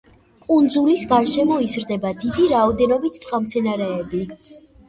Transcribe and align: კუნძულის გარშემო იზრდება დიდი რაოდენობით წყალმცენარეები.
კუნძულის 0.45 1.03
გარშემო 1.11 1.59
იზრდება 1.67 2.13
დიდი 2.23 2.47
რაოდენობით 2.55 3.21
წყალმცენარეები. 3.27 4.25